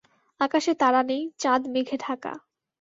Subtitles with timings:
[0.39, 2.31] আকাশে তারা নেই, চাঁদ মেঘে ঢাকা।